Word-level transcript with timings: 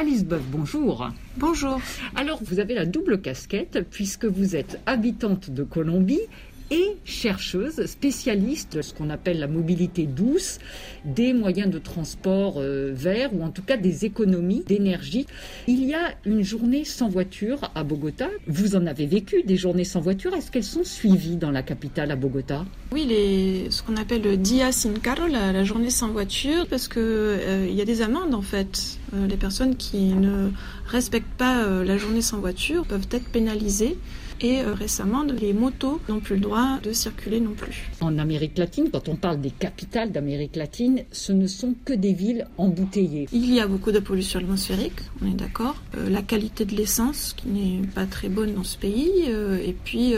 Alice 0.00 0.24
Boeuf, 0.24 0.40
bonjour. 0.50 1.10
Bonjour. 1.36 1.78
Alors, 2.16 2.40
vous 2.42 2.58
avez 2.58 2.72
la 2.72 2.86
double 2.86 3.20
casquette 3.20 3.84
puisque 3.90 4.24
vous 4.24 4.56
êtes 4.56 4.80
habitante 4.86 5.50
de 5.50 5.62
Colombie 5.62 6.22
et 6.70 6.96
chercheuse 7.04 7.84
spécialiste 7.84 8.76
de 8.76 8.82
ce 8.82 8.94
qu'on 8.94 9.10
appelle 9.10 9.40
la 9.40 9.46
mobilité 9.46 10.06
douce, 10.06 10.58
des 11.04 11.34
moyens 11.34 11.70
de 11.70 11.78
transport 11.78 12.54
euh, 12.56 12.92
verts 12.94 13.34
ou 13.34 13.42
en 13.42 13.50
tout 13.50 13.60
cas 13.60 13.76
des 13.76 14.06
économies 14.06 14.64
d'énergie. 14.66 15.26
Il 15.66 15.84
y 15.84 15.92
a 15.92 16.14
une 16.24 16.42
journée 16.42 16.86
sans 16.86 17.10
voiture 17.10 17.70
à 17.74 17.84
Bogota. 17.84 18.28
Vous 18.46 18.76
en 18.76 18.86
avez 18.86 19.04
vécu 19.04 19.42
des 19.42 19.58
journées 19.58 19.84
sans 19.84 20.00
voiture. 20.00 20.34
Est-ce 20.34 20.50
qu'elles 20.50 20.64
sont 20.64 20.84
suivies 20.84 21.36
dans 21.36 21.50
la 21.50 21.62
capitale 21.62 22.10
à 22.10 22.16
Bogota? 22.16 22.64
Oui, 22.92 23.04
les, 23.04 23.70
ce 23.70 23.82
qu'on 23.82 23.96
appelle 23.96 24.22
le 24.22 24.38
Dia 24.38 24.72
Sin 24.72 24.94
Carro, 24.94 25.26
la, 25.26 25.62
journée 25.64 25.90
sans 25.90 26.08
voiture, 26.08 26.66
parce 26.68 26.88
que 26.88 27.00
euh, 27.00 27.66
il 27.68 27.74
y 27.74 27.82
a 27.82 27.84
des 27.84 28.00
amendes 28.00 28.34
en 28.34 28.42
fait. 28.42 28.98
Euh, 29.14 29.26
les 29.26 29.36
personnes 29.36 29.76
qui 29.76 30.14
ne 30.14 30.50
respectent 30.86 31.36
pas 31.36 31.66
la 31.82 31.96
journée 31.96 32.22
sans 32.22 32.38
voiture 32.38 32.84
peuvent 32.86 33.08
être 33.10 33.28
pénalisées. 33.28 33.96
Et 34.42 34.60
euh, 34.60 34.72
récemment, 34.72 35.22
les 35.22 35.52
motos 35.52 36.00
n'ont 36.08 36.20
plus 36.20 36.36
le 36.36 36.40
droit 36.40 36.78
de 36.82 36.92
circuler 36.92 37.40
non 37.40 37.52
plus. 37.52 37.90
En 38.00 38.18
Amérique 38.18 38.56
latine, 38.56 38.88
quand 38.90 39.08
on 39.08 39.16
parle 39.16 39.40
des 39.40 39.50
capitales 39.50 40.12
d'Amérique 40.12 40.56
latine, 40.56 41.04
ce 41.12 41.32
ne 41.32 41.46
sont 41.46 41.74
que 41.84 41.92
des 41.92 42.14
villes 42.14 42.46
embouteillées. 42.56 43.28
Il 43.32 43.52
y 43.52 43.60
a 43.60 43.66
beaucoup 43.66 43.92
de 43.92 43.98
pollution 43.98 44.40
atmosphérique, 44.40 44.98
on 45.22 45.30
est 45.30 45.34
d'accord. 45.34 45.76
Euh, 45.96 46.08
la 46.08 46.22
qualité 46.22 46.64
de 46.64 46.74
l'essence 46.74 47.34
qui 47.36 47.48
n'est 47.48 47.86
pas 47.86 48.06
très 48.06 48.30
bonne 48.30 48.54
dans 48.54 48.64
ce 48.64 48.78
pays. 48.78 49.24
Euh, 49.28 49.58
et 49.58 49.74
puis 49.84 50.14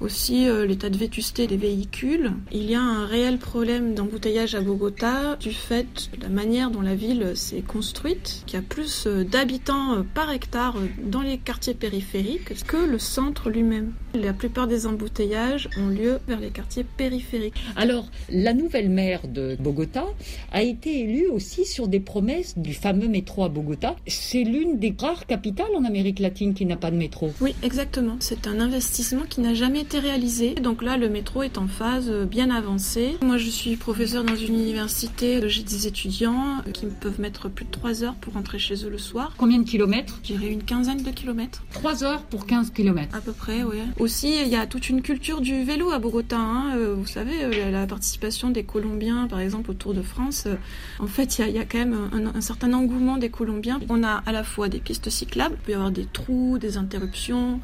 aussi 0.00 0.46
l'état 0.66 0.88
de 0.88 0.96
vétusté 0.96 1.46
des 1.46 1.56
véhicules. 1.56 2.32
Il 2.52 2.70
y 2.70 2.74
a 2.74 2.80
un 2.80 3.06
réel 3.06 3.38
problème 3.38 3.94
d'embouteillage 3.94 4.54
à 4.54 4.60
Bogota 4.60 5.36
du 5.36 5.52
fait 5.52 6.10
de 6.16 6.22
la 6.22 6.28
manière 6.28 6.70
dont 6.70 6.80
la 6.80 6.94
ville 6.94 7.32
s'est 7.34 7.62
construite, 7.62 8.33
qu'il 8.46 8.58
y 8.58 8.62
a 8.62 8.64
plus 8.66 9.06
d'habitants 9.06 10.04
par 10.14 10.30
hectare 10.30 10.76
dans 11.02 11.22
les 11.22 11.38
quartiers 11.38 11.74
périphériques 11.74 12.64
que 12.64 12.76
le 12.76 12.98
centre 12.98 13.50
lui 13.50 13.62
même 13.62 13.92
La 14.14 14.32
plupart 14.32 14.68
des 14.68 14.86
embouteillages 14.86 15.68
ont 15.76 15.88
lieu 15.88 16.20
vers 16.28 16.38
les 16.38 16.50
quartiers 16.50 16.84
périphériques. 16.84 17.54
Alors, 17.74 18.06
la 18.30 18.54
nouvelle 18.54 18.88
maire 18.88 19.26
de 19.26 19.56
Bogota 19.58 20.04
a 20.52 20.62
été 20.62 21.00
élue 21.00 21.26
aussi 21.26 21.64
sur 21.66 21.88
des 21.88 21.98
promesses 21.98 22.56
du 22.56 22.74
fameux 22.74 23.08
métro 23.08 23.44
à 23.44 23.48
Bogota. 23.48 23.96
C'est 24.06 24.44
l'une 24.44 24.78
des 24.78 24.94
rares 24.96 25.26
capitales 25.26 25.74
en 25.76 25.84
Amérique 25.84 26.20
latine 26.20 26.54
qui 26.54 26.64
n'a 26.64 26.76
pas 26.76 26.92
de 26.92 26.96
métro. 26.96 27.32
Oui, 27.40 27.56
exactement. 27.64 28.16
C'est 28.20 28.46
un 28.46 28.60
investissement 28.60 29.24
qui 29.28 29.40
n'a 29.40 29.52
jamais 29.52 29.80
été 29.80 29.98
réalisé. 29.98 30.54
Donc 30.54 30.84
là, 30.84 30.96
le 30.96 31.08
métro 31.08 31.42
est 31.42 31.58
en 31.58 31.66
phase 31.66 32.08
bien 32.30 32.50
avancée. 32.50 33.16
Moi, 33.20 33.36
je 33.36 33.50
suis 33.50 33.74
professeur 33.74 34.22
dans 34.22 34.36
une 34.36 34.54
université. 34.54 35.40
J'ai 35.48 35.64
des 35.64 35.88
étudiants 35.88 36.62
qui 36.72 36.86
peuvent 36.86 37.20
mettre 37.20 37.48
plus 37.48 37.64
de 37.64 37.70
3 37.72 38.04
heures 38.04 38.14
pour 38.14 38.34
rentrer 38.34 38.60
chez 38.60 38.76
eux 38.86 38.90
le 38.90 38.98
soir. 38.98 39.34
Combien 39.36 39.58
de 39.58 39.68
kilomètres? 39.68 40.20
Je 40.22 40.34
dirais 40.34 40.52
une 40.52 40.62
quinzaine 40.62 41.02
de 41.02 41.10
kilomètres. 41.10 41.64
3 41.72 42.04
heures 42.04 42.22
pour 42.22 42.46
15 42.46 42.70
kilomètres 42.70 43.16
À 43.16 43.20
peu 43.20 43.32
près. 43.32 43.62
Aussi, 44.04 44.42
il 44.42 44.48
y 44.48 44.54
a 44.54 44.66
toute 44.66 44.90
une 44.90 45.00
culture 45.00 45.40
du 45.40 45.64
vélo 45.64 45.90
à 45.90 45.98
Bogota. 45.98 46.36
Hein. 46.36 46.76
Euh, 46.76 46.94
vous 46.94 47.06
savez, 47.06 47.42
euh, 47.42 47.70
la 47.70 47.86
participation 47.86 48.50
des 48.50 48.62
Colombiens, 48.62 49.26
par 49.28 49.40
exemple, 49.40 49.70
au 49.70 49.72
Tour 49.72 49.94
de 49.94 50.02
France. 50.02 50.44
Euh, 50.46 50.56
en 50.98 51.06
fait, 51.06 51.38
il 51.38 51.48
y, 51.48 51.58
a, 51.58 51.64
quand 51.64 51.78
même 51.78 52.10
un, 52.12 52.40
certain 52.42 52.74
engouement 52.74 53.16
des 53.16 53.30
Colombiens. 53.30 53.80
On 53.88 54.04
a 54.04 54.22
à 54.26 54.32
la 54.32 54.44
fois 54.44 54.68
des 54.68 54.78
pistes 54.78 55.08
cyclables, 55.08 55.56
il 55.58 55.64
peut 55.64 55.72
y 55.72 55.74
avoir 55.74 55.90
des 55.90 56.04
trous, 56.04 56.58
des 56.58 56.76
interruptions, 56.76 57.60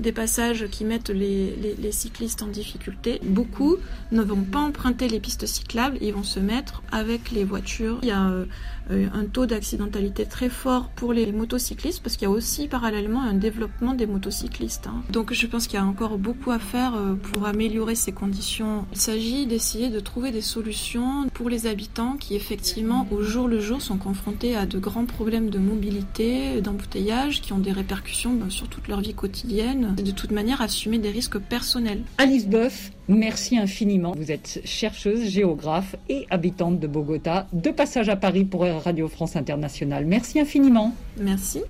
des 0.00 0.12
passages 0.12 0.66
qui 0.68 0.84
mettent 0.84 1.10
les, 1.10 1.92
cyclistes 1.92 2.42
en 2.42 2.46
difficulté. 2.46 3.20
Beaucoup 3.24 3.76
ne 4.12 4.22
vont 4.22 4.42
pas 4.42 4.60
emprunter 4.60 5.08
les 5.08 5.20
pistes 5.20 5.46
cyclables, 5.46 5.98
ils 6.00 6.12
vont 6.12 6.22
se 6.22 6.40
mettre 6.40 6.82
avec 6.92 7.30
les 7.30 7.44
voitures. 7.44 7.98
Il 8.02 8.08
y 8.08 8.12
a 8.12 8.30
un 8.90 9.24
taux 9.24 9.46
d'accidentalité 9.46 10.24
très 10.24 10.48
fort 10.48 10.88
pour 10.94 11.12
les 11.12 11.30
motocyclistes 11.32 12.02
parce 12.02 12.16
qu'il 12.16 12.24
y 12.24 12.30
a 12.30 12.34
aussi 12.34 12.68
parallèlement 12.68 13.22
un 13.22 13.34
développement 13.34 13.94
des 13.94 14.06
motocyclistes. 14.06 14.86
Hein. 14.86 15.02
Donc 15.10 15.32
je 15.32 15.46
pense 15.46 15.66
qu'il 15.66 15.78
y 15.78 15.82
a 15.82 15.84
encore 15.84 16.18
beaucoup 16.18 16.50
à 16.50 16.58
faire 16.58 16.94
euh, 16.94 17.14
pour 17.14 17.46
améliorer 17.46 17.94
ces 17.94 18.12
conditions. 18.12 18.86
Il 18.92 18.98
s'agit 18.98 19.46
d'essayer 19.46 19.90
de 19.90 20.00
trouver 20.00 20.30
des 20.30 20.40
solutions 20.40 21.26
pour 21.34 21.48
les 21.48 21.66
habitants 21.66 22.16
qui 22.18 22.34
effectivement 22.34 23.06
au 23.10 23.22
jour 23.22 23.48
le 23.48 23.60
jour 23.60 23.82
sont 23.82 23.98
confrontés 23.98 24.56
à 24.56 24.66
de 24.66 24.78
grands 24.78 25.06
problèmes 25.06 25.50
de 25.50 25.58
mobilité, 25.58 26.60
d'embouteillage, 26.60 27.40
qui 27.40 27.52
ont 27.52 27.58
des 27.58 27.72
répercussions 27.72 28.34
ben, 28.34 28.50
sur 28.50 28.68
toute 28.68 28.88
leur 28.88 29.00
vie 29.00 29.14
quotidienne. 29.14 29.87
Et 29.96 30.02
de 30.02 30.10
toute 30.10 30.32
manière 30.32 30.60
assumer 30.60 30.98
des 30.98 31.10
risques 31.10 31.38
personnels. 31.38 32.02
Alice 32.18 32.46
Boeuf, 32.46 32.90
merci 33.08 33.56
infiniment. 33.56 34.12
Vous 34.16 34.30
êtes 34.30 34.60
chercheuse, 34.64 35.28
géographe 35.28 35.96
et 36.08 36.26
habitante 36.30 36.78
de 36.78 36.86
Bogota. 36.86 37.46
De 37.52 37.70
passage 37.70 38.08
à 38.08 38.16
Paris 38.16 38.44
pour 38.44 38.62
Radio 38.62 39.08
France 39.08 39.36
Internationale. 39.36 40.04
Merci 40.04 40.40
infiniment. 40.40 40.94
Merci. 41.18 41.62